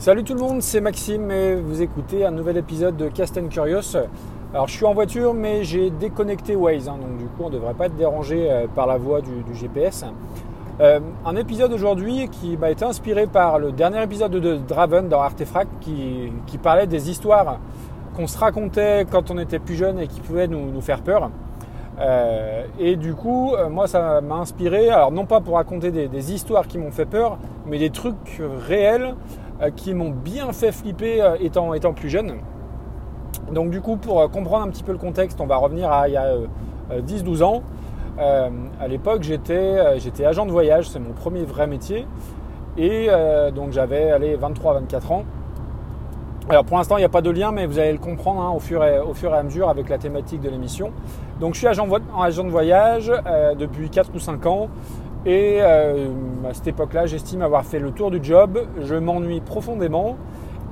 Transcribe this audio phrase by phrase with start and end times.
[0.00, 3.48] Salut tout le monde, c'est Maxime et vous écoutez un nouvel épisode de Cast and
[3.48, 3.98] Curious.
[4.54, 7.56] Alors je suis en voiture mais j'ai déconnecté Waze, hein, donc du coup on ne
[7.56, 10.06] devrait pas être dérangé euh, par la voix du, GPS.
[10.80, 15.20] Euh, un épisode aujourd'hui qui m'a été inspiré par le dernier épisode de Draven dans
[15.20, 16.32] Artefact qui,
[16.62, 17.58] parlait des histoires
[18.16, 21.30] qu'on se racontait quand on était plus jeune et qui pouvaient nous, faire peur.
[22.00, 26.66] Euh, et du coup, moi, ça m'a inspiré, alors non pas pour raconter des, histoires
[26.66, 27.36] qui m'ont fait peur,
[27.66, 29.14] mais des trucs réels
[29.68, 32.34] qui m'ont bien fait flipper euh, étant, étant plus jeune.
[33.52, 36.08] Donc du coup, pour euh, comprendre un petit peu le contexte, on va revenir à
[36.08, 36.34] il y a
[37.06, 37.62] 10-12 ans.
[38.18, 42.06] à l'époque, j'étais, j'étais agent de voyage, c'est mon premier vrai métier.
[42.76, 43.08] Et
[43.54, 45.24] donc j'avais 23-24 ans.
[46.48, 48.50] Alors pour l'instant, il n'y a pas de lien, mais vous allez le comprendre hein,
[48.50, 50.90] au, fur et, au, fur et, à mesure avec la thématique de l'émission.
[51.38, 51.86] Donc je suis agent,
[52.18, 53.12] agent de voyage
[53.56, 54.68] depuis 4 ou 5 ans.
[55.26, 56.08] Et euh,
[56.48, 58.58] à cette époque-là, j'estime avoir fait le tour du job.
[58.80, 60.16] Je m'ennuie profondément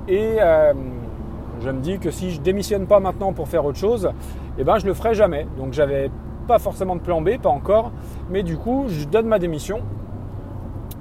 [0.07, 0.73] et euh,
[1.61, 4.09] je me dis que si je démissionne pas maintenant pour faire autre chose,
[4.57, 5.45] eh ben je le ferai jamais.
[5.57, 6.09] Donc j'avais
[6.47, 7.91] pas forcément de plan B, pas encore,
[8.31, 9.81] mais du coup je donne ma démission.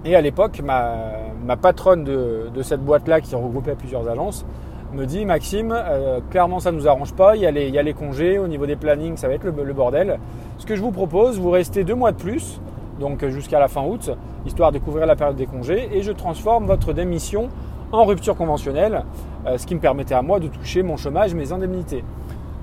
[0.05, 4.45] Et à l'époque, ma, patronne de, cette boîte-là qui regroupait plusieurs agences
[4.93, 7.75] me dit Maxime, euh, clairement ça ne nous arrange pas, il y, a les, il
[7.75, 10.19] y, a les, congés, au niveau des plannings ça va être le bordel.
[10.57, 12.61] Ce que je vous propose, vous restez deux mois de plus
[12.99, 14.11] donc jusqu'à la fin août,
[14.47, 17.49] histoire de couvrir la période des congés, et je transforme votre démission
[17.93, 19.05] en rupture conventionnelle,
[19.47, 22.05] euh, ce qui me permettait à moi de toucher mon chômage, mes indemnités.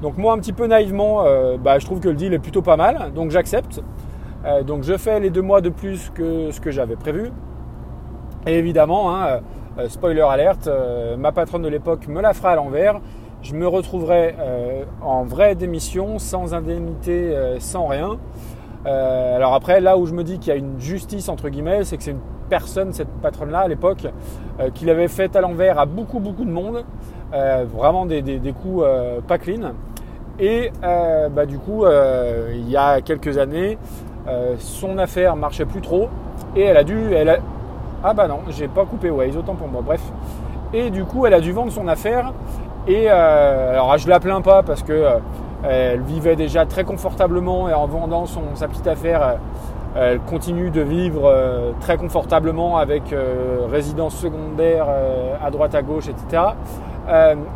[0.02, 2.62] Donc moi, un petit peu naïvement, euh, bah, je trouve que le deal est plutôt
[2.62, 3.82] pas mal, donc j'accepte.
[4.46, 7.32] Euh, donc je fais les deux mois de plus que ce que j'avais prévu.
[8.46, 9.40] Et évidemment, hein,
[9.88, 10.70] spoiler alerte,
[11.18, 13.00] ma patronne de l'époque me la fera à l'envers.
[13.42, 14.36] Je me retrouverai
[15.02, 18.20] en vraie démission, sans indemnité, sans rien.
[18.86, 21.84] Euh, alors après, là où je me dis qu'il y a une justice entre guillemets,
[21.84, 22.20] c'est que c'est une
[22.50, 24.08] personne, cette patronne-là à l'époque,
[24.60, 26.84] euh, qui l'avait fait à l'envers à beaucoup beaucoup de monde,
[27.34, 28.24] euh, vraiment des,
[28.62, 28.86] coups
[29.28, 29.74] pas clean.
[30.40, 31.86] Et bah, du coup,
[32.52, 33.78] il y a quelques années,
[34.60, 36.10] son affaire marchait plus trop
[36.56, 36.98] et elle a dû,
[38.04, 39.82] ah bah non, j'ai pas coupé Waze, autant pour moi.
[39.84, 40.02] Bref,
[40.74, 42.34] et du coup, elle a dû vendre son affaire.
[42.88, 45.20] Et alors, je la plains pas parce que
[45.64, 49.38] elle vivait déjà très confortablement et en vendant son, sa petite affaire,
[49.96, 54.88] euh, elle continue de vivre euh, très confortablement avec euh, résidence secondaire
[55.44, 56.44] à droite à gauche, etc.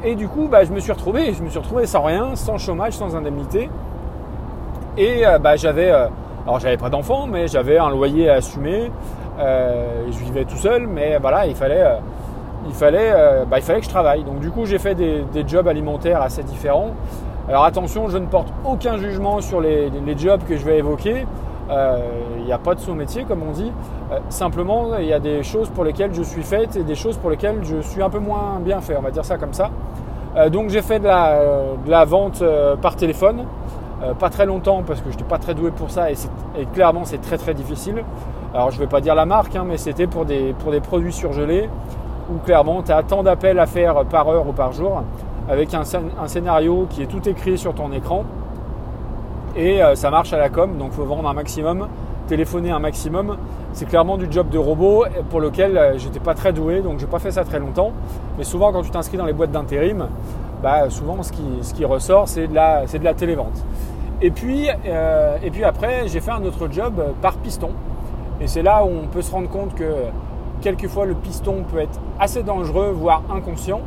[0.04, 2.58] et du coup, bah, je me suis retrouvé, je me suis retrouvé sans rien, sans
[2.58, 3.70] chômage, sans indemnité.
[4.98, 8.92] Et bah, j'avais, alors j'avais pas d'enfant, mais j'avais un loyer à assumer.
[9.40, 11.84] je vivais tout seul, mais voilà, il fallait,
[12.68, 13.12] il fallait,
[13.50, 14.24] bah, il fallait que je travaille.
[14.24, 16.94] Donc du coup, j'ai fait des, des jobs alimentaires assez différents.
[17.48, 21.26] Alors attention, je ne porte aucun jugement sur les, jobs que je vais évoquer.
[21.72, 21.98] Euh,
[22.38, 23.72] il n'y a pas de sous-métier comme on dit.
[24.12, 27.18] Euh, simplement, il y a des choses pour lesquelles je suis faite et des choses
[27.18, 29.70] pour lesquelles je suis un peu moins bien fait, on va dire ça comme ça.
[30.36, 32.44] Euh, donc j'ai fait de la, vente
[32.82, 33.46] par téléphone.
[34.20, 36.16] pas très longtemps parce que je n'étais pas très doué pour ça et,
[36.74, 38.04] clairement c'est très très difficile.
[38.54, 40.82] Alors je ne vais pas dire la marque, hein, mais c'était pour des, pour des
[40.82, 41.70] produits surgelés
[42.32, 45.04] où clairement tu as tant d'appels à faire par heure ou par jour
[45.50, 45.84] avec un,
[46.28, 48.24] scénario qui est tout écrit sur ton écran.
[49.56, 51.88] Et euh, ça marche à la com, donc il faut vendre un maximum,
[52.28, 53.36] téléphoner un maximum.
[53.74, 57.08] C'est clairement du job de robot pour lequel euh, j'étais pas très doué, donc j'ai
[57.08, 57.92] pas fait ça très longtemps.
[58.38, 60.08] Mais souvent, quand tu t'inscris dans les boîtes d'intérim,
[60.62, 63.66] bah, souvent ce qui, ressort, c'est de la, télévente.
[64.22, 67.72] Et puis, euh, et puis après, j'ai fait un autre job par piston.
[68.40, 69.92] Et c'est là où on peut se rendre compte que
[70.62, 73.82] quelquefois le piston peut être assez dangereux, voire inconscient.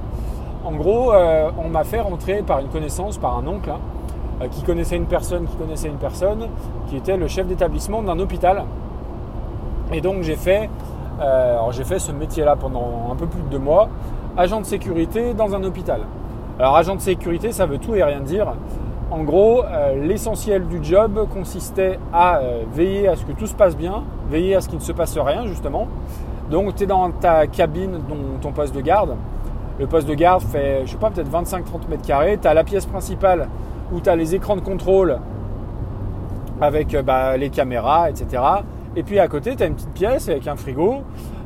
[0.65, 3.81] En gros, euh, on m'a fait rentrer par une connaissance, par un oncle, hein,
[4.41, 6.47] euh, qui connaissait une personne, qui connaissait une personne,
[6.87, 8.62] qui était le chef d'établissement d'un hôpital.
[9.93, 10.71] Et donc j'ai fait,
[11.21, 13.89] euh, fait ce métier-là pendant un peu plus de deux mois,
[14.37, 16.03] agent de sécurité dans un hôpital.
[16.61, 18.53] Alors agent de sécurité, ça veut tout et rien dire.
[19.11, 19.62] En gros,
[20.01, 22.41] l'essentiel du job consistait à
[22.72, 25.19] veiller à ce que tout se passe bien, veiller à ce qu'il ne se passe
[25.19, 25.89] rien justement.
[26.51, 29.16] Donc tu es dans ta cabine, dont ton poste de garde,
[29.83, 32.39] le poste de garde fait, je sais pas, peut-être 25-30 mètres carrés.
[32.41, 33.49] Tu as la pièce principale
[33.93, 35.19] où tu as les écrans de contrôle
[36.61, 38.41] avec euh, bah, les caméras, etc.
[38.95, 41.03] Et puis à côté, tu as une petite pièce avec un frigo,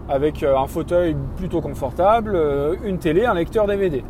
[0.06, 4.04] avec euh, un fauteuil plutôt confortable, euh, une télé, un lecteur DVD.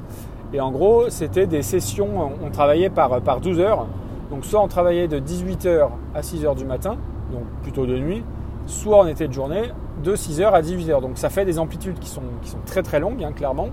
[0.53, 3.87] Et en gros, c'était des sessions, on travaillait par, par 12 heures.
[4.31, 6.97] Donc soit on travaillait de 18h à 6h du matin,
[7.31, 8.25] donc plutôt de nuit,
[8.67, 9.71] soit on était de journée
[10.03, 11.01] de 6h à 18h.
[11.01, 13.69] Donc ça fait des amplitudes qui sont, qui sont très très longues, hein, clairement.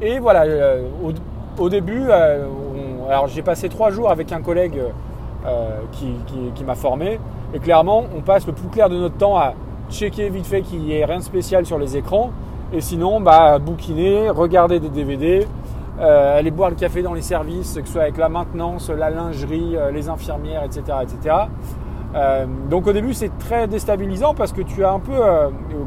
[0.00, 0.84] Et voilà, euh,
[1.58, 2.46] au, début, euh,
[3.08, 4.80] alors j'ai passé trois jours avec un collègue
[5.44, 7.18] euh, qui, m'a formé.
[7.52, 9.54] Et clairement, on passe le plus clair de notre temps à
[9.90, 12.30] checker vite fait qu'il n'y ait rien de spécial sur les écrans.
[12.72, 15.48] Et sinon, bah, bouquiner, regarder des DVD,
[15.98, 19.74] aller boire le café dans les services, que ce soit avec la maintenance, la lingerie,
[19.92, 20.98] les infirmières, etc.
[21.02, 21.34] etc.
[22.70, 25.14] Donc au début c'est très déstabilisant parce que tu as un peu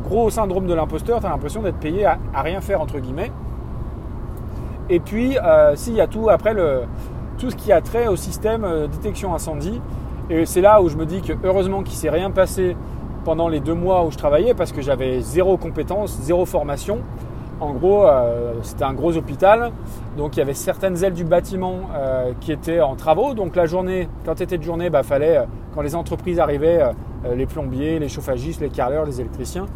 [0.03, 3.31] gros syndrome de l'imposteur, tu as l'impression d'être payé à, rien faire entre guillemets.
[4.91, 5.37] Et puis
[5.75, 6.53] s'il y a tout après
[7.39, 9.81] tout ce qui a trait au système détection incendie.
[10.29, 12.75] Et c'est là où je me dis que heureusement qu'il s'est rien passé
[13.23, 16.99] pendant les deux mois où je travaillais parce que j'avais zéro compétence, zéro formation.
[17.59, 19.71] En gros, euh, c'était un gros hôpital,
[20.17, 23.35] donc il y avait certaines ailes du bâtiment euh, qui étaient en travaux.
[23.35, 25.43] Donc la journée, quand c'était de journée, bah, fallait, euh,
[25.75, 26.83] quand les entreprises arrivaient,
[27.35, 29.67] les plombiers, les chauffagistes, les carreleurs, les électriciens,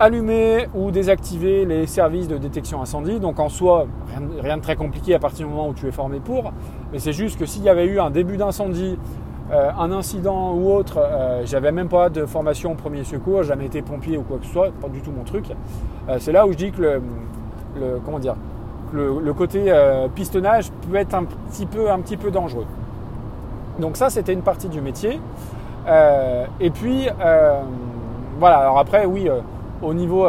[0.00, 3.20] allumer ou désactiver les services de détection incendie.
[3.20, 3.86] Donc en soi,
[4.40, 6.52] rien de très compliqué à partir du moment où tu es formé pour.
[6.92, 8.98] Mais c'est juste que s'il y avait eu un début d'incendie
[9.50, 13.64] euh, un incident ou autre, euh, j'avais même pas de formation au premier secours, jamais
[13.64, 15.46] été pompier ou quoi que ce soit, pas du tout mon truc.
[16.08, 17.00] Euh, c'est là où je dis que le,
[18.04, 18.34] comment dire,
[18.92, 19.72] le, côté
[20.14, 22.66] pistonnage peut être un petit peu, un petit peu dangereux.
[23.78, 25.20] Donc ça, c'était une partie du métier.
[26.60, 27.08] et puis,
[28.38, 28.58] voilà.
[28.58, 29.28] Alors après, oui,
[29.82, 30.26] au niveau,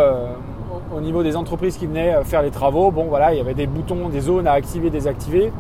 [0.96, 3.68] au niveau des entreprises qui venaient faire les travaux, bon voilà, il y avait des
[3.68, 5.52] boutons, des zones à activer, désactiver.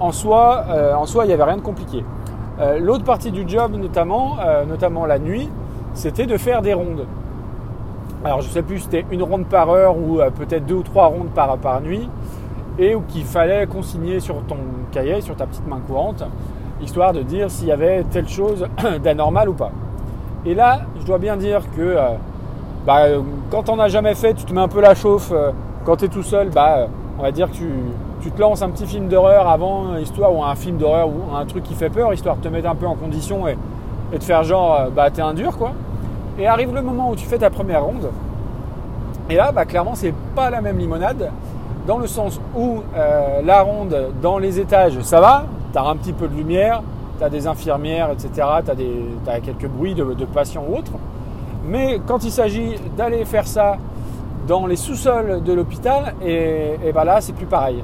[0.00, 0.64] En soi,
[0.96, 2.04] en soi, il n'y avait rien de compliqué.
[2.60, 5.48] Euh, l'autre partie du job, notamment, euh, notamment la nuit,
[5.92, 7.04] c'était de faire des rondes.
[8.24, 10.82] Alors je ne sais plus c'était une ronde par heure ou euh, peut-être deux ou
[10.82, 12.08] trois rondes par, par nuit,
[12.78, 14.56] et qu'il fallait consigner sur ton
[14.92, 16.22] cahier, sur ta petite main courante,
[16.80, 18.68] histoire de dire s'il y avait telle chose
[19.02, 19.72] d'anormal ou pas.
[20.46, 21.96] Et là, je dois bien dire que
[22.86, 23.04] bah,
[23.50, 25.32] quand on n'a jamais fait, tu te mets un peu la chauffe.
[25.84, 26.88] quand tu es tout seul, bah,
[27.18, 30.54] on va dire que tu, te lances un petit film d'horreur avant, histoire, ou un
[30.54, 32.94] film d'horreur ou un truc qui fait peur, histoire de te mettre un peu en
[32.94, 33.56] condition et,
[34.12, 35.72] de faire genre, euh, bah t'es un dur quoi.
[36.38, 38.10] Et arrive le moment où tu fais ta première ronde,
[39.30, 41.30] et là, bah clairement, c'est pas la même limonade,
[41.86, 46.12] dans le sens où euh, la ronde dans les étages, ça va, t'as un petit
[46.12, 46.82] peu de lumière,
[47.18, 48.92] t'as des infirmières, etc., t'as, des,
[49.26, 50.92] as quelques bruits de, patients ou autres.
[51.66, 53.76] Mais quand il s'agit d'aller faire ça
[54.46, 57.82] dans les sous-sols de l'hôpital, et, et bah là, c'est plus pareil.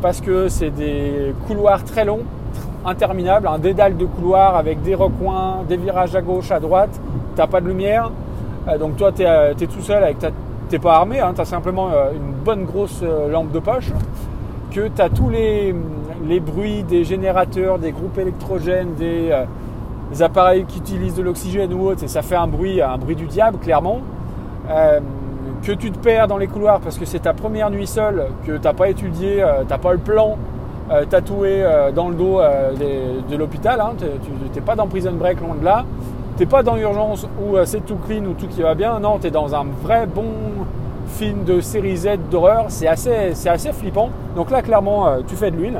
[0.00, 2.22] Parce que c'est des couloirs très longs,
[2.86, 7.00] interminables, un dédale de couloirs avec des recoins, des virages à gauche, à droite,
[7.34, 8.10] t'as pas de lumière,
[8.68, 10.28] euh, donc toi tu es, euh, tout seul avec ta
[10.68, 13.90] t'es pas armé, hein, tu as simplement euh, une bonne grosse lampe de poche,
[14.72, 15.74] que tu as tous les,
[16.40, 19.32] bruits des générateurs, des groupes électrogènes, des,
[20.20, 23.26] appareils qui utilisent de l'oxygène ou autre, et ça fait un bruit, un bruit du
[23.26, 24.00] diable clairement
[25.66, 28.52] que tu te perds dans les couloirs parce que c'est ta première nuit seule, que
[28.56, 30.36] tu n'as pas étudié, euh, tu n'as pas le plan
[30.90, 32.40] euh, tatoué euh, dans le dos
[33.28, 34.06] de l'hôpital, hein, tu
[34.54, 35.84] n'es pas dans prison break loin de là,
[36.36, 39.18] tu n'es pas dans l'urgence où c'est tout clean ou tout qui va bien, non,
[39.18, 40.30] tu es dans un vrai bon
[41.08, 44.10] film de série Z d'horreur, c'est assez, assez flippant.
[44.34, 45.78] Donc là, clairement, tu fais de l'huile.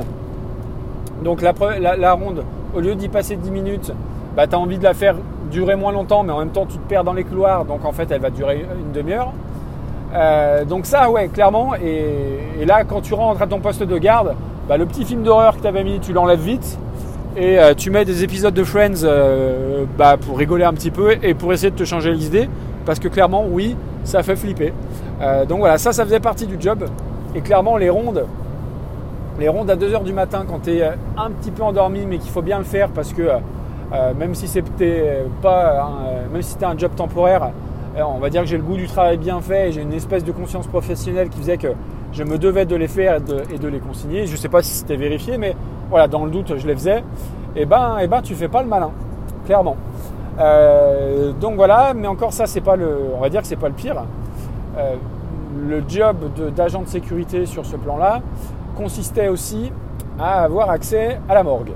[1.23, 1.53] Donc la,
[1.97, 2.43] la, ronde,
[2.75, 3.93] au lieu d'y passer 10 minutes,
[4.37, 5.15] bah, tu as envie de la faire
[5.49, 7.91] durer moins longtemps, mais en même temps, tu te perds dans les couloirs, donc en
[7.91, 9.33] fait, elle va durer une demi-heure.
[10.13, 11.73] Euh, donc ça, ouais, clairement.
[11.73, 14.35] Et, là, quand tu rentres à ton poste de garde,
[14.69, 16.77] bah, le petit film d'horreur que tu avais mis, tu l'enlèves vite.
[17.35, 21.15] Et euh, tu mets des épisodes de Friends euh, bah, pour rigoler un petit peu
[21.23, 22.47] et pour essayer de te changer l'idée.
[22.85, 24.71] Parce que clairement, oui, ça fait flipper.
[25.49, 26.85] donc voilà, ça, ça faisait partie du job.
[27.33, 28.23] Et clairement, les rondes,
[29.39, 32.29] les rondes à 2h du matin quand tu es un petit peu endormi, mais qu'il
[32.29, 33.23] faut bien le faire parce que
[33.91, 35.89] même si c'était pas,
[36.31, 37.51] même si c'était un job temporaire,
[37.97, 40.23] on va dire que j'ai le goût du travail bien fait et j'ai une espèce
[40.23, 41.69] de conscience professionnelle qui faisait que
[42.13, 43.17] je me devais de les faire
[43.51, 44.25] et de, les consigner.
[44.25, 45.55] Je ne sais pas si c'était vérifié, mais
[45.89, 46.99] voilà, dans le doute, je les faisais.
[47.55, 48.91] Et eh ben, et eh ben tu fais pas le malin,
[49.45, 49.77] clairement.
[50.39, 53.69] Euh, donc voilà, mais encore ça, c'est pas le, on va dire que c'est pas
[53.69, 54.03] le pire.
[54.77, 54.95] Euh,
[55.67, 56.17] le job
[56.55, 58.21] d'agent de, sécurité sur ce plan-là
[58.75, 59.71] consistait aussi
[60.19, 61.71] à avoir accès à la morgue.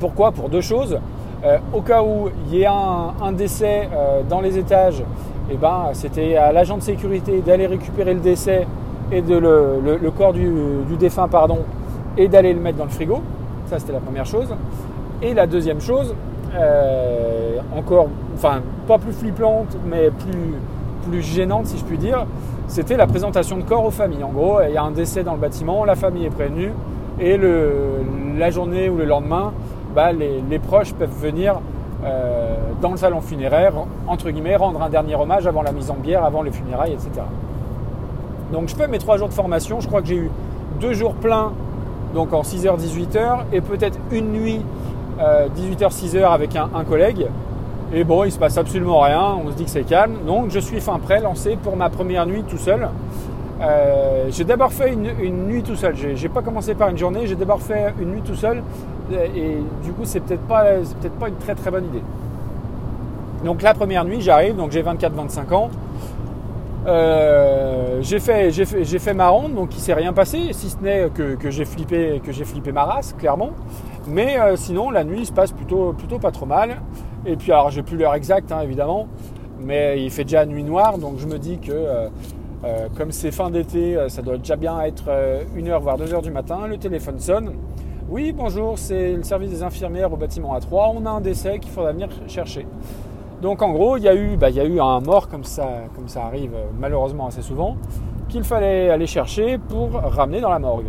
[0.00, 0.98] Pourquoi Pour deux choses.
[1.44, 5.02] Euh, au cas où il y ait un, décès euh, dans les étages,
[5.50, 8.66] eh ben, c'était à l'agent de sécurité d'aller récupérer le décès
[9.12, 11.58] et le, corps du, défunt pardon,
[12.16, 13.20] et d'aller le mettre dans le frigo.
[13.66, 14.48] Ça, c'était la première chose.
[15.22, 16.14] Et la deuxième chose,
[16.54, 20.10] euh, encore, enfin, pas plus flippante, mais
[21.10, 22.26] plus, gênante, si je puis dire,
[22.68, 24.24] c'était la présentation de corps aux familles.
[24.24, 26.72] En gros, il y a un décès dans le bâtiment, la famille est prévenue,
[27.18, 27.38] et
[28.38, 29.52] la journée ou le lendemain,
[29.94, 31.60] bah, les, proches peuvent venir
[32.04, 33.72] euh, dans le salon funéraire,
[34.06, 37.10] entre guillemets, rendre un dernier hommage avant la mise en bière, avant les funérailles, etc.
[38.52, 40.30] Donc je fais mes trois jours de formation, je crois que j'ai eu
[40.80, 41.52] deux jours pleins,
[42.14, 44.60] donc en 6h, 18h, et peut-être une nuit,
[45.18, 47.26] 18h, euh, 6h avec un, collègue.
[47.92, 50.14] Et bon, il se passe absolument rien, on se dit que c'est calme.
[50.26, 52.88] Donc je suis fin prêt, lancé pour ma première nuit tout seul.
[53.60, 55.94] Euh, j'ai d'abord fait une, nuit tout seul.
[56.14, 58.62] J'ai pas commencé par une journée, j'ai d'abord fait une nuit tout seul.
[59.12, 60.64] Et, du coup, c'est peut-être pas,
[61.02, 62.02] peut pas une très très bonne idée.
[63.44, 65.70] Donc la première nuit, j'arrive, donc j'ai 24-25 ans.
[66.86, 71.10] Euh, j'ai fait, fait, fait, ma ronde, donc il s'est rien passé, si ce n'est
[71.10, 73.50] que, j'ai flippé, ma race, clairement.
[74.06, 76.80] Mais euh, sinon, la nuit se passe plutôt, plutôt pas trop mal.
[77.26, 79.08] Et puis, alors, j'ai plus l'heure exacte, hein, évidemment,
[79.58, 82.08] mais il fait déjà nuit noire, donc je me dis que
[82.64, 85.04] euh, comme c'est fin d'été, ça doit déjà bien être
[85.56, 86.66] 1h voire 2h du matin.
[86.66, 87.52] Le téléphone sonne.
[88.08, 90.92] Oui, bonjour, c'est le service des infirmières au bâtiment A3.
[90.96, 92.66] On a un décès qu'il faudra venir chercher.
[93.40, 95.86] Donc en gros, il y, a eu, bah, eu un mort, comme ça,
[96.16, 97.76] arrive malheureusement assez souvent,
[98.28, 100.86] qu'il fallait aller chercher pour ramener dans la morgue.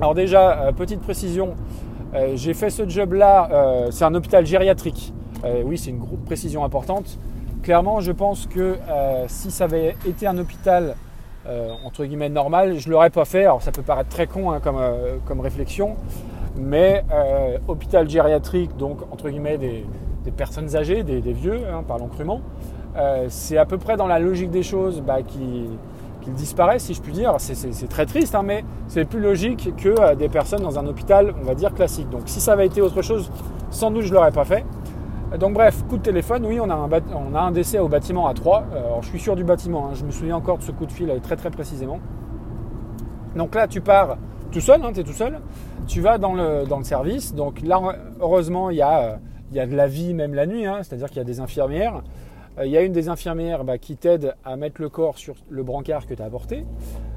[0.00, 1.54] Alors déjà, euh, petite précision,
[2.14, 5.12] euh, j'ai fait ce job-là, euh, c'est un hôpital gériatrique.
[5.64, 7.18] oui, c'est une précision importante.
[7.68, 8.78] Clairement, je pense que
[9.26, 10.94] si ça avait été un hôpital
[11.84, 13.42] entre guillemets normal, je ne l'aurais pas fait.
[13.42, 14.80] Alors ça peut paraître très con hein, comme,
[15.26, 15.96] comme réflexion,
[16.56, 17.04] mais
[17.68, 19.84] hôpital gériatrique, donc entre guillemets des,
[20.34, 22.40] personnes âgées, des, vieux, hein, parlons crûment,
[22.96, 25.68] euh, c'est à peu près dans la logique des choses bah, qu'ils
[26.32, 27.34] disparaissent, si je puis dire.
[27.36, 31.34] C'est très triste, hein, mais c'est plus logique que euh, des personnes dans un hôpital,
[31.38, 32.08] on va dire, classique.
[32.08, 33.30] Donc si ça avait été autre chose,
[33.70, 34.64] sans doute je ne l'aurais pas fait.
[35.36, 38.64] Donc bref, coup de téléphone, oui, on a un, décès au bâtiment à 3.
[38.72, 40.92] Euh, je suis sûr du bâtiment, hein, je me souviens encore de ce coup de
[40.92, 41.98] fil très très précisément.
[43.36, 44.16] Donc là, tu pars
[44.50, 45.40] tout seul, tu es tout seul.
[45.86, 47.34] Tu vas dans le, service.
[47.34, 47.80] Donc là,
[48.20, 49.18] heureusement, il y a
[49.56, 52.02] a de la vie même la nuit, hein, c'est-à-dire qu'il y a des infirmières.
[52.58, 55.34] Euh, il y a une des infirmières bah, qui t'aide à mettre le corps sur
[55.50, 56.64] le brancard que tu as apporté.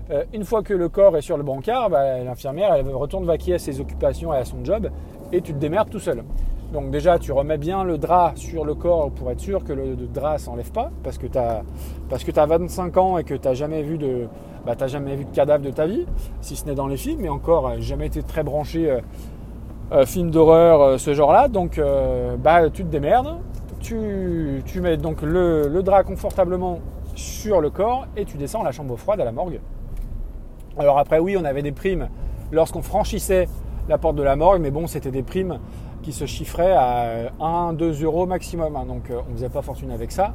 [0.10, 3.56] Euh, une fois que le corps est sur le brancard, bah, l'infirmière elle retourne vaquer
[3.56, 4.90] à ses occupations et à son job
[5.32, 6.24] et tu te démerdes tout seul.
[6.72, 9.96] Donc déjà tu remets bien le drap sur le corps pour être sûr que le,
[9.96, 11.64] drap s'enlève pas parce que tu as,
[12.10, 14.28] parce que as 25 ans et que tu n'as jamais vu de
[14.66, 16.06] bah, jamais vu de cadavre de ta vie,
[16.42, 19.02] si ce n'est dans les films, mais encore euh, jamais été très branché
[19.92, 21.50] euh, film d'horreur, euh, ce genre-là.
[21.50, 23.40] Donc, euh, bah, tu te démerdes.
[23.82, 26.80] Tu, tu mets donc le, le, drap confortablement
[27.16, 29.60] sur le corps et tu descends à la chambre froide à la morgue.
[30.78, 32.08] Alors après, oui, on avait des primes
[32.52, 33.50] lorsqu'on franchissait
[33.90, 35.60] la porte de la morgue, mais bon, c'était des primes
[36.02, 38.76] qui se chiffraient à 1, 2 euros maximum.
[38.76, 40.34] Hein, donc, on ne faisait pas fortune avec ça.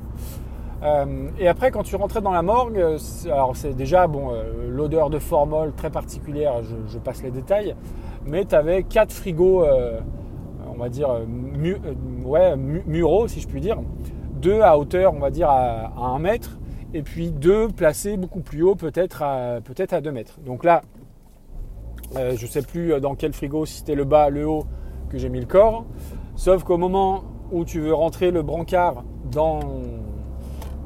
[1.38, 2.82] et après, quand tu rentrais dans la morgue,
[3.26, 4.32] alors c'est déjà bon,
[4.68, 7.74] l'odeur de formol très particulière, je, passe les détails,
[8.26, 10.00] mais tu avais quatre frigos, euh,
[10.68, 11.24] on va dire, euh,
[12.24, 13.78] ouais, muraux, si je puis dire.
[14.34, 16.58] Deux à hauteur, on va dire, à, à 1 mètre,
[16.92, 20.38] et puis deux placés beaucoup plus haut, peut-être à, peut à 2 mètres.
[20.44, 20.82] Donc là,
[22.16, 24.66] euh, je ne sais plus dans quel frigo, si c'était le bas, le haut,
[25.10, 25.84] que j'ai mis le corps.
[26.34, 29.60] Sauf qu'au moment où tu veux rentrer le brancard dans,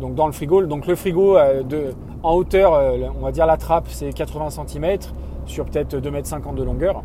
[0.01, 1.37] donc dans le frigo, donc le frigo
[1.69, 2.73] de, en hauteur,
[3.19, 4.99] on va dire la trappe, c'est 80 cm
[5.47, 7.03] sur peut-être 2 mètres 50 de longueur.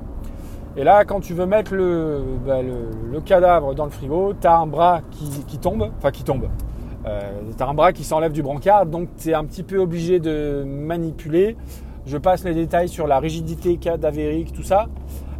[0.77, 1.71] Et là, quand tu veux mettre
[2.45, 6.49] bah, le, cadavre dans le frigo, tu as un bras qui, tombe, enfin qui tombe.
[7.05, 7.21] Euh,
[7.55, 10.19] tu as un bras qui s'enlève du brancard, donc tu es un petit peu obligé
[10.19, 11.55] de manipuler.
[12.05, 14.87] Je passe les détails sur la rigidité cadavérique, tout ça.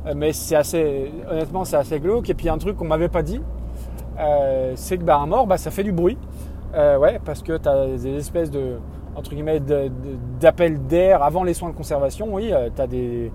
[0.06, 2.30] Euh, mais c'est assez, honnêtement, c'est assez glauque.
[2.30, 3.42] Et puis un truc qu'on m'avait pas dit,
[4.20, 6.18] euh, c'est que bah, un mort, bah, ça fait du bruit.
[6.74, 8.78] ouais, parce que tu as des espèces de,
[9.16, 9.62] entre guillemets,
[10.40, 12.34] d'appels d'air avant les soins de conservation.
[12.34, 13.32] Oui, tu as des,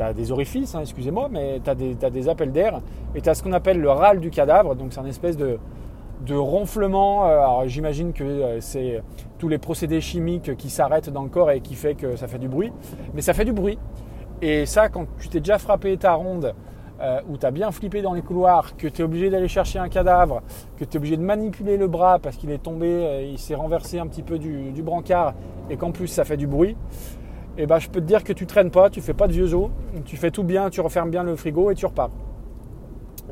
[0.00, 1.74] as des orifices, hein, excusez-moi, mais tu as,
[2.10, 2.80] des appels d'air
[3.14, 4.74] et tu as ce qu'on appelle le râle du cadavre.
[4.74, 5.58] Donc c'est un espèce de,
[6.30, 7.26] ronflement.
[7.26, 9.02] Euh, alors j'imagine que euh, c'est
[9.38, 12.38] tous les procédés chimiques qui s'arrêtent dans le corps et qui fait que ça fait
[12.38, 12.72] du bruit.
[13.14, 13.78] Mais ça fait du bruit.
[14.42, 16.54] Et ça, quand tu t'es déjà frappé ta ronde,
[17.00, 19.78] euh, où tu as bien flippé dans les couloirs, que tu es obligé d'aller chercher
[19.78, 20.42] un cadavre,
[20.76, 23.98] que tu es obligé de manipuler le bras parce qu'il est tombé, il s'est renversé
[23.98, 25.34] un petit peu du, brancard
[25.70, 26.76] et qu'en plus ça fait du bruit,
[27.56, 29.54] eh ben, je peux te dire que tu traînes pas, tu fais pas de vieux
[29.54, 29.70] os,
[30.04, 32.10] tu fais tout bien, tu refermes bien le frigo et tu repars.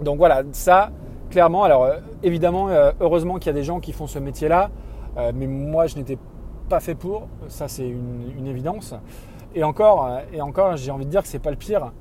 [0.01, 0.91] Donc voilà, ça,
[1.31, 4.71] clairement, alors euh, évidemment, euh, heureusement qu'il y a des gens qui font ce métier-là,
[5.17, 6.19] euh, mais moi je n'étais
[6.69, 8.95] pas fait pour, ça c'est une, évidence.
[9.55, 11.93] Et encore, et encore j'ai envie de dire que c'est pas le pire,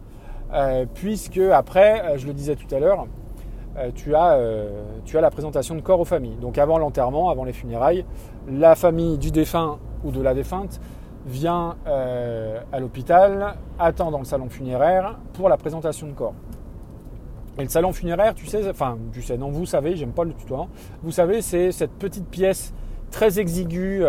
[0.94, 3.08] puisque après, je le disais tout à l'heure,
[3.96, 4.38] tu, as,
[5.06, 6.38] tu as la présentation de corps aux familles.
[6.42, 8.06] Donc avant l'enterrement, avant les funérailles,
[8.48, 10.80] la famille du défunt ou de la défunte
[11.26, 16.34] vient euh, à l'hôpital, attend dans le salon funéraire pour la présentation de corps.
[17.58, 20.34] Et le salon funéraire, tu sais, enfin, tu sais, non, vous savez, j'aime pas le
[20.34, 20.70] tutoiement,
[21.04, 22.74] vous savez, c'est cette petite pièce
[23.12, 24.06] très exiguë,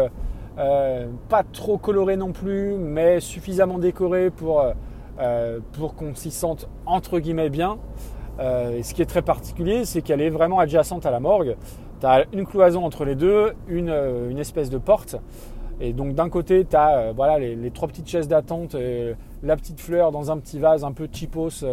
[0.61, 4.63] euh, euh, pas trop colorée non plus, mais suffisamment décorée pour,
[5.73, 7.79] pour qu'on s'y sente entre guillemets bien.
[8.41, 11.57] et ce qui est très particulier, c'est qu'elle est vraiment adjacente à la morgue.
[12.01, 13.95] Tu as une cloison entre les deux, une,
[14.31, 15.17] une espèce de porte.
[15.81, 18.77] Et donc d'un côté, tu as voilà, les, trois petites chaises d'attente,
[19.43, 21.65] la petite fleur dans un petit vase un peu cheapos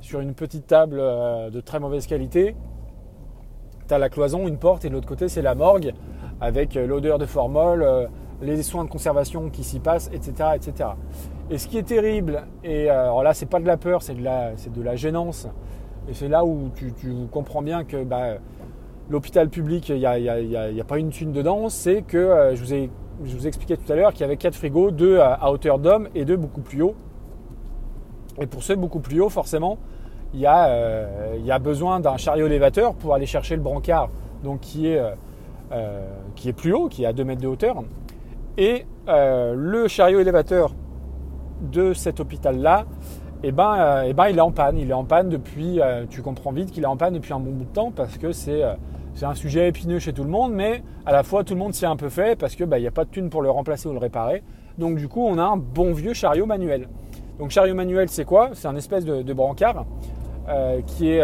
[0.00, 2.56] sur une petite table de très mauvaise qualité.
[3.88, 5.92] Tu as la cloison, une porte, et de l'autre côté, c'est la morgue
[6.40, 8.08] avec l'odeur de formol,
[8.42, 10.90] les soins de conservation qui s'y passent, etc., etc.
[11.50, 14.14] Et ce qui est terrible, et euh, alors là, c'est pas de la peur, c'est
[14.14, 15.48] de la, de la gênance.
[16.08, 16.92] Et c'est là où tu,
[17.30, 18.38] comprends bien que bah,
[19.08, 21.68] l'hôpital public, il n'y a, pas une thune dedans.
[21.68, 22.90] C'est que euh, je, vous ai,
[23.24, 26.24] je expliquais tout à l'heure qu'il y avait quatre frigos, deux à, hauteur d'homme et
[26.24, 26.94] deux beaucoup plus haut.
[28.40, 29.78] Et pour ceux beaucoup plus haut, forcément,
[30.34, 33.62] il y a, euh, il y a besoin d'un chariot élévateur pour aller chercher le
[33.62, 34.10] brancard,
[34.42, 35.00] donc qui est,
[36.34, 37.82] qui est plus haut, qui est à 2 mètres de hauteur.
[38.58, 40.72] Et euh, le chariot élévateur
[41.60, 42.86] de cet hôpital-là,
[43.42, 44.78] eh ben, euh, eh ben, il est en panne.
[44.78, 47.40] Il est en panne depuis, euh, tu comprends vite qu'il est en panne depuis un
[47.40, 48.62] bon bout de temps parce que c'est
[49.22, 51.84] un sujet épineux chez tout le monde, mais à la fois tout le monde s'y
[51.84, 53.88] est un peu fait parce qu'il bah, n'y a pas de thune pour le remplacer
[53.88, 54.42] ou le réparer.
[54.78, 56.88] Donc du coup, on a un bon vieux chariot manuel.
[57.38, 58.50] Donc chariot manuel, c'est quoi?
[58.54, 59.84] C'est un espèce de, brancard
[60.86, 61.22] qui, est,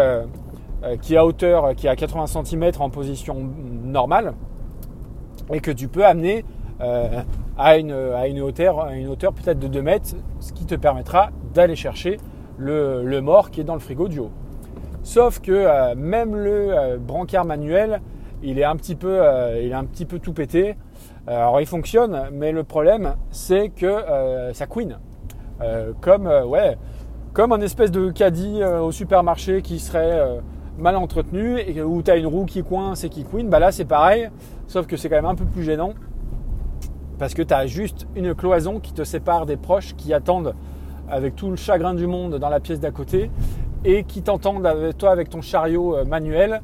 [1.00, 3.36] qui est à hauteur, qui est à 80 cm en position
[3.84, 4.34] normale
[5.52, 6.44] et que tu peux amener
[6.82, 7.22] euh,
[7.56, 7.92] à, une,
[8.40, 8.86] hauteur,
[9.32, 12.18] peut-être de 2 mètres, ce qui te permettra d'aller chercher
[12.58, 14.30] le, mort qui est dans le frigo du haut.
[15.04, 18.00] Sauf que euh, même le euh, brancard manuel,
[18.42, 19.20] il est un petit peu,
[19.62, 20.74] il petit tout pété.
[21.28, 24.02] alors il fonctionne, mais le problème c'est que
[24.52, 24.98] ça couine.
[26.00, 26.76] comme, ouais,
[27.32, 30.40] comme un espèce de caddie au supermarché qui serait
[30.76, 33.70] mal entretenu et où tu as une roue qui coince et qui couine, bah là
[33.70, 34.28] c'est pareil,
[34.66, 35.94] sauf que c'est quand même un peu plus gênant
[37.22, 40.56] parce que tu as juste une cloison qui te sépare des proches qui attendent
[41.08, 43.30] avec tout le chagrin du monde dans la pièce d'à côté
[43.84, 46.62] et qui t'entendent avec toi avec ton chariot euh, manuel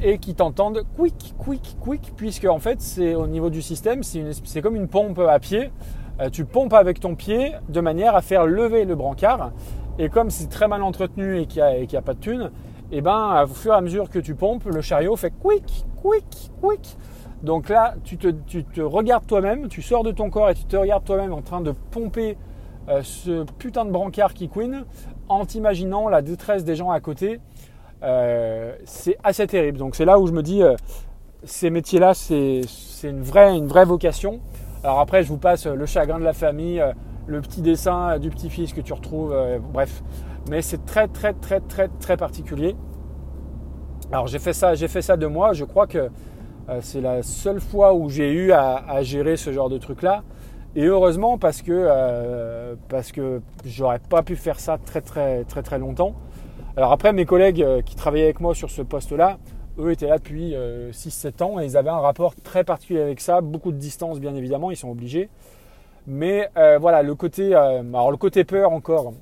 [0.00, 4.62] et qui t'entendent quick, quick, quick, puisque en fait c'est au niveau du système, c'est
[4.62, 5.70] comme une pompe à pied.
[6.18, 9.50] Euh, tu pompes avec ton pied de manière à faire lever le brancard.
[9.98, 12.50] Et comme c'est très mal entretenu et qu'il n'y a, pas de thune,
[12.90, 15.84] et eh ben, au fur et à mesure que tu pompes, le chariot fait quick,
[16.02, 16.96] quick, quick.
[17.42, 21.04] Donc là, tu te, regardes toi-même, tu sors de ton corps et tu te regardes
[21.04, 22.36] toi-même en train de pomper
[22.88, 24.84] euh, ce putain de brancard qui queen
[25.28, 27.40] en t'imaginant la détresse des gens à côté.
[28.02, 29.78] Euh, c'est assez terrible.
[29.78, 30.76] Donc c'est là où je me dis, euh,
[31.44, 32.62] ces métiers-là, c'est
[33.04, 34.40] une vraie, une vraie vocation.
[34.84, 36.82] Alors après, je vous passe le chagrin de la famille,
[37.26, 39.34] le petit dessin du petit-fils que tu retrouves,
[39.72, 40.02] bref.
[40.50, 42.76] Mais c'est très, très, très, très, très particulier.
[44.12, 45.52] Alors j'ai fait ça, j'ai fait ça de moi.
[45.52, 46.10] Je crois que
[46.80, 50.22] c'est la seule fois où j'ai eu à, gérer ce genre de truc-là.
[50.76, 53.12] Et heureusement parce que, euh, parce
[53.64, 56.14] j'aurais pas pu faire ça très très très très longtemps.
[56.76, 59.38] Alors après, mes collègues euh, qui travaillaient avec moi sur ce poste-là,
[59.80, 60.54] eux étaient là depuis
[60.92, 64.34] 6-7 ans et ils avaient un rapport très particulier avec ça, beaucoup de distance bien
[64.34, 65.28] évidemment, ils sont obligés.
[66.06, 69.14] Mais voilà, le côté, alors le côté peur encore,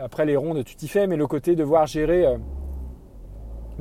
[0.00, 2.26] après les rondes tu t'y fais, mais le côté de voir gérer,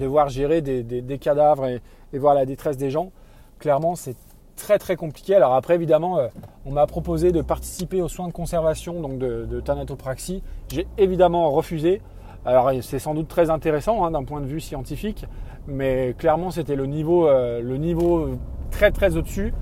[0.02, 1.82] devoir gérer des, cadavres et,
[2.18, 3.12] voir la détresse des gens,
[3.60, 4.16] clairement, c'est
[4.58, 5.36] très très compliqué.
[5.36, 6.28] Alors après, évidemment, euh,
[6.66, 10.44] on m'a proposé de participer aux soins de conservation, donc de, thanatopraxie.
[10.70, 12.02] J'ai évidemment refusé.
[12.44, 15.26] Alors c'est sans doute très intéressant hein, d'un point de vue scientifique,
[15.68, 18.30] mais clairement c'était le niveau, euh, le niveau
[18.72, 19.54] très très au-dessus,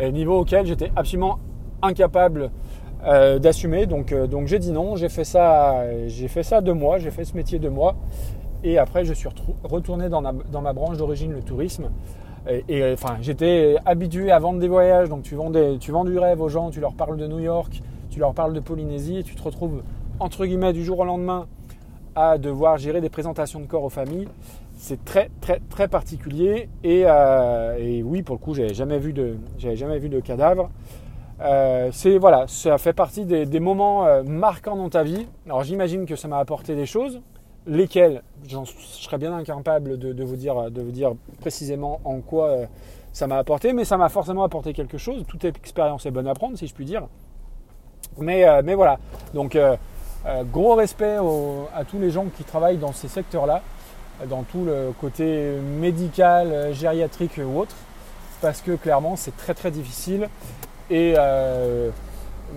[0.00, 1.38] et niveau auquel j'étais absolument
[1.82, 2.50] incapable
[3.04, 3.84] euh, d'assumer.
[3.84, 7.24] Donc, donc j'ai dit non, j'ai fait ça, j'ai fait ça deux mois, j'ai fait
[7.26, 7.96] ce métier deux mois,
[8.64, 9.28] et après, je suis
[9.64, 11.90] retourné dans ma, branche d'origine, le tourisme.
[12.68, 15.08] Et, enfin, j'étais habitué à vendre des voyages.
[15.08, 17.80] Donc, tu vends, tu vends du rêve aux gens, tu leur parles de New York,
[18.10, 19.82] tu leur parles de Polynésie, et tu te retrouves,
[20.18, 21.46] entre guillemets, du jour au lendemain
[22.14, 24.28] à devoir gérer des présentations de corps aux familles.
[24.76, 26.68] C'est très, très, très particulier.
[26.82, 30.70] Et, euh, oui, pour le coup, j'avais jamais vu de, jamais vu de cadavre.
[31.40, 35.26] Euh, voilà, ça fait partie des, moments euh, marquants dans ta vie.
[35.46, 37.20] Alors j'imagine que ça m'a apporté des choses
[37.66, 42.66] lesquels, je serais bien incapable de, vous dire, précisément en quoi euh,
[43.12, 45.24] ça m'a apporté, mais ça m'a forcément apporté quelque chose.
[45.28, 47.06] Toute expérience est bonne à prendre, si je puis dire.
[48.18, 48.98] Mais, euh, mais voilà,
[49.32, 49.76] donc euh,
[50.52, 51.18] gros respect
[51.74, 53.62] à tous les gens qui travaillent dans ces secteurs-là,
[54.28, 57.74] dans tout le côté médical, gériatrique ou autre,
[58.40, 60.28] parce que clairement c'est très très difficile.
[60.90, 61.14] Et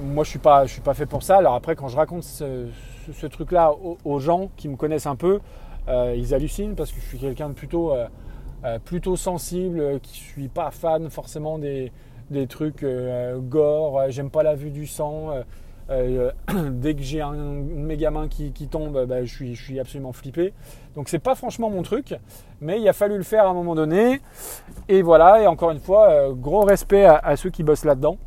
[0.03, 1.37] moi je suis pas, je suis pas fait pour ça.
[1.37, 2.67] Alors après quand je raconte ce,
[3.13, 5.39] ce, truc-là aux, gens qui me connaissent un peu,
[5.87, 8.07] euh, ils hallucinent parce que je suis quelqu'un de plutôt, euh,
[8.63, 11.91] euh, plutôt sensible, qui ne suis pas fan forcément des,
[12.49, 12.85] trucs
[13.49, 15.31] gore, j'aime pas la vue du sang.
[15.87, 20.13] dès que j'ai un de mes gamins qui, tombe, bah, je, suis, je suis absolument
[20.13, 20.51] flippé.
[20.95, 22.15] Donc c'est pas franchement mon truc,
[22.59, 24.19] mais il a fallu le faire à un moment donné.
[24.89, 28.17] Et voilà, et encore une fois, gros respect à, ceux qui bossent là-dedans.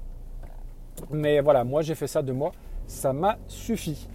[1.10, 2.52] Mais voilà, moi j'ai fait ça de moi,
[2.86, 4.08] ça m'a suffi.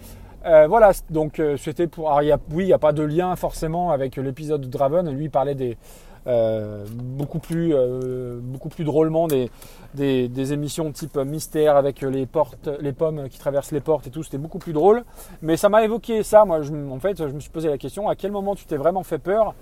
[0.44, 2.12] Voilà, donc c'était pour.
[2.12, 5.10] Alors, oui, il n'y a pas de lien forcément avec l'épisode de Draven.
[5.10, 5.78] Lui, parlait des,
[6.26, 8.40] euh, beaucoup, plus, euh,
[8.80, 9.50] drôlement des,
[9.94, 14.24] des, émissions type mystère avec les, pommes qui traversent les portes et tout.
[14.24, 15.04] C'était beaucoup plus drôle.
[15.42, 16.46] Mais ça m'a évoqué ça.
[16.46, 19.04] Moi, en fait, je me suis posé la question à quel moment tu t'es vraiment
[19.04, 19.54] fait peur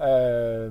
[0.00, 0.70] euh,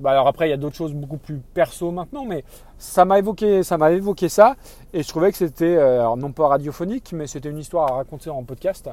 [0.00, 2.44] bah alors après, il y a d'autres choses beaucoup plus perso maintenant, mais
[2.78, 4.56] ça m'a évoqué, ça m'a évoqué ça,
[4.92, 5.76] et je trouvais que c'était,
[6.16, 8.88] non pas radiophonique, mais c'était une histoire à raconter en podcast.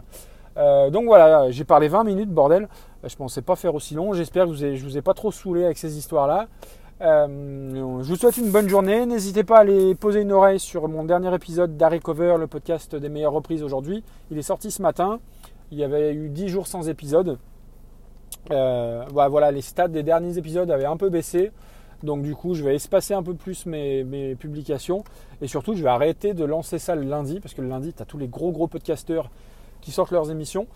[0.58, 2.68] Euh, donc voilà, j'ai parlé 20 minutes, bordel.
[3.04, 4.14] Je pensais pas faire aussi long.
[4.14, 6.48] J'espère que je vous ai pas trop saoulé avec ces histoires-là.
[7.02, 9.06] Euh, je vous souhaite une bonne journée.
[9.06, 12.96] N'hésitez pas à aller poser une oreille sur mon dernier épisode d'Harry Cover, le podcast
[12.96, 14.04] des meilleures reprises aujourd'hui.
[14.32, 15.20] Il est sorti ce matin.
[15.72, 17.38] Il y avait eu 10 jours sans épisode.
[18.52, 21.52] Euh, voilà, les stats des derniers épisodes avaient un peu baissé.
[22.04, 25.04] Donc du coup, je vais espacer un peu plus mes, publications.
[25.42, 27.40] Et surtout, je vais arrêter de lancer ça le lundi.
[27.40, 29.30] Parce que le lundi, tu as tous les gros gros podcasteurs
[29.82, 30.68] qui sortent leurs émissions.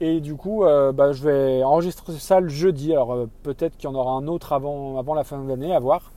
[0.00, 2.92] Et du coup, euh, bah, je vais enregistrer ça le jeudi.
[2.92, 5.80] Alors euh, peut-être qu'il y en aura un autre avant, la fin de l'année, à
[5.80, 6.12] voir.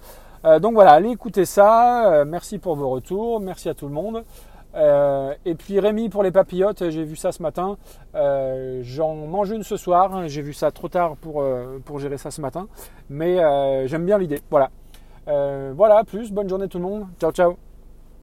[0.62, 2.24] Donc voilà, allez écouter ça.
[2.28, 3.40] merci pour vos retours.
[3.40, 4.24] Merci à tout le monde.
[4.76, 7.78] Et puis Rémi pour les papillotes, j'ai vu ça ce matin.
[8.14, 10.28] J'en mange une ce soir.
[10.28, 11.44] J'ai vu ça trop tard pour,
[11.86, 12.68] pour gérer ça ce matin.
[13.10, 13.38] Mais
[13.88, 14.42] j'aime bien l'idée.
[14.50, 14.70] Voilà.
[15.26, 16.32] voilà, plus.
[16.32, 17.08] Bonne journée tout le monde.
[17.20, 17.65] Ciao, ciao.